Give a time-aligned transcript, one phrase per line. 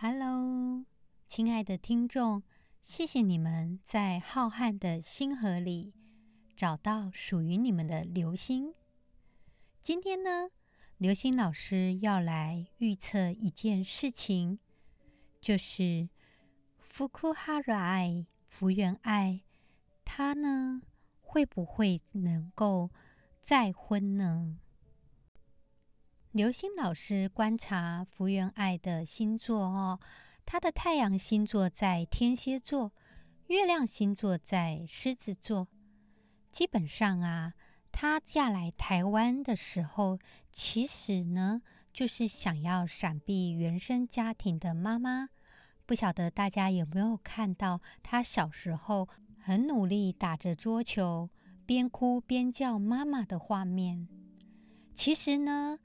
[0.00, 0.84] Hello，
[1.26, 2.44] 亲爱的听众，
[2.80, 5.92] 谢谢你们在浩瀚的星河里
[6.56, 8.72] 找到属于你们的流星。
[9.82, 10.50] 今天呢，
[10.98, 14.60] 流星老师要来预测一件事情，
[15.40, 16.08] 就是
[16.78, 19.40] 福库哈瑞爱福原爱，
[20.04, 20.80] 他呢
[21.20, 22.92] 会不会能够
[23.42, 24.60] 再婚呢？
[26.38, 29.98] 刘星老师观察福原爱的星座哦，
[30.46, 32.92] 她的太阳星座在天蝎座，
[33.48, 35.66] 月亮星座在狮子座。
[36.52, 37.54] 基本上啊，
[37.90, 40.20] 她嫁来台湾的时候，
[40.52, 41.60] 其实呢
[41.92, 45.30] 就是想要闪避原生家庭的妈妈。
[45.86, 49.08] 不晓得大家有没有看到她小时候
[49.40, 51.30] 很努力打着桌球，
[51.66, 54.06] 边哭边叫妈妈的画面？
[54.94, 55.80] 其实呢。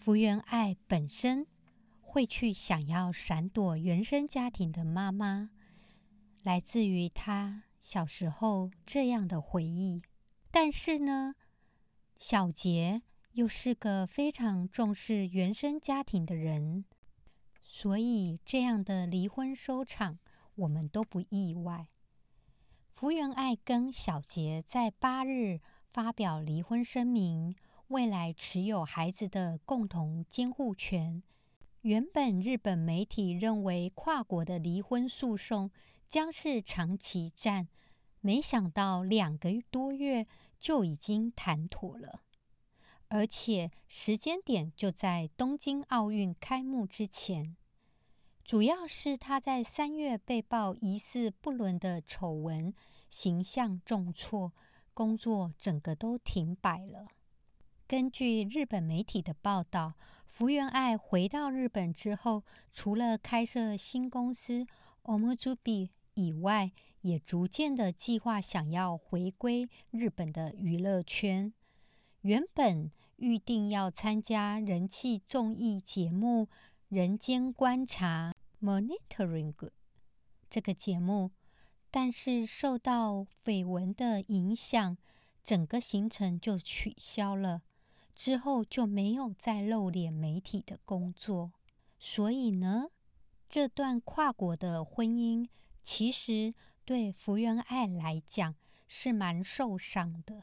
[0.00, 1.46] 福原爱本身
[2.00, 5.50] 会去想要闪躲原生家庭的妈妈，
[6.42, 10.00] 来自于她小时候这样的回忆。
[10.50, 11.34] 但是呢，
[12.16, 13.02] 小杰
[13.32, 16.86] 又是个非常重视原生家庭的人，
[17.60, 20.18] 所以这样的离婚收场，
[20.54, 21.88] 我们都不意外。
[22.94, 25.60] 福原爱跟小杰在八日
[25.92, 27.54] 发表离婚声明。
[27.90, 31.20] 未来持有孩子的共同监护权。
[31.80, 35.72] 原本日本媒体认为跨国的离婚诉讼
[36.06, 37.66] 将是长期战，
[38.20, 40.28] 没想到两个多月
[40.60, 42.22] 就已经谈妥了，
[43.08, 47.56] 而且时间点就在东京奥运开幕之前。
[48.44, 52.72] 主要是他在三月被曝疑似不伦的丑闻，
[53.08, 54.52] 形象重挫，
[54.94, 57.08] 工作整个都停摆了。
[57.90, 59.94] 根据日本媒体的报道，
[60.28, 64.64] 福原爱回到日本之后，除了开设新公司
[65.02, 71.52] Omozubi 以外，也逐渐的计划想要回归日本的娱乐圈。
[72.20, 76.44] 原本预定要参加人气综艺节目
[76.86, 78.32] 《人间观察》
[78.64, 79.52] （Monitoring）
[80.48, 81.32] 这个节目，
[81.90, 84.96] 但是受到绯闻的影响，
[85.42, 87.62] 整个行程就取消了。
[88.22, 91.52] 之后就没有再露脸媒体的工作，
[91.98, 92.88] 所以呢，
[93.48, 95.48] 这段跨国的婚姻
[95.80, 96.52] 其实
[96.84, 98.54] 对福原爱来讲
[98.86, 100.42] 是蛮受伤的。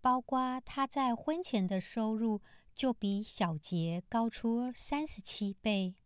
[0.00, 2.40] 包括她在婚前的收入
[2.72, 5.96] 就比小杰高出三十七倍，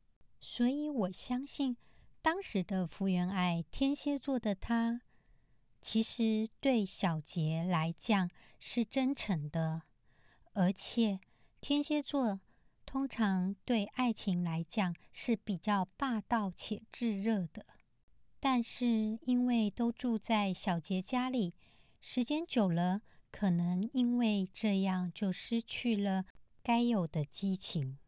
[0.41, 1.77] 所以我相信
[2.23, 5.03] 当时的福原爱天蝎座的她，
[5.83, 9.83] 其实对小杰来讲是真诚的。
[10.53, 11.21] 而且，
[11.61, 12.41] 天蝎座
[12.85, 17.67] 通常对爱情来讲是比较霸道且炙热的。
[18.41, 21.55] 但是，因为都住在小杰家里，
[22.01, 26.25] 时间久了，可能因为这样就失去了
[26.63, 27.99] 该有的激情。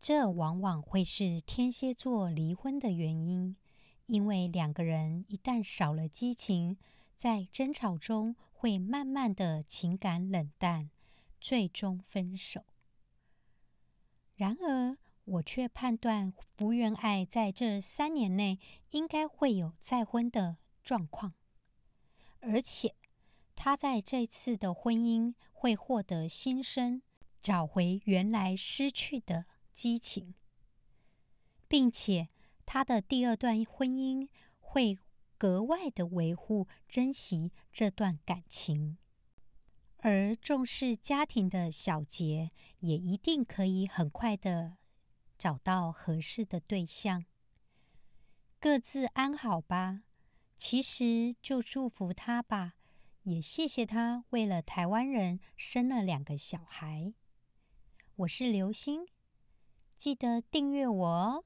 [0.00, 3.56] 这往往会是天蝎座离婚的原因，
[4.06, 6.76] 因为两个人一旦少了激情，
[7.16, 10.90] 在争吵中会慢慢的情感冷淡。
[11.44, 12.64] 最终分手。
[14.34, 14.96] 然而，
[15.26, 18.58] 我却判断福原爱在这三年内
[18.92, 21.34] 应该会有再婚的状况，
[22.40, 22.94] 而且
[23.54, 27.02] 她在这次的婚姻会获得新生，
[27.42, 30.32] 找回原来失去的激情，
[31.68, 32.30] 并且
[32.64, 34.98] 她的第二段婚姻会
[35.36, 38.96] 格外的维护、珍惜这段感情。
[40.04, 42.50] 而重视家庭的小杰，
[42.80, 44.76] 也一定可以很快的
[45.38, 47.24] 找到合适的对象。
[48.60, 50.02] 各自安好吧，
[50.56, 52.74] 其实就祝福他吧，
[53.22, 57.14] 也谢谢他为了台湾人生了两个小孩。
[58.16, 59.06] 我是刘星，
[59.96, 61.44] 记得订阅我哦。